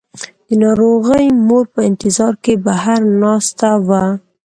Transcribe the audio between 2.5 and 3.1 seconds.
بهر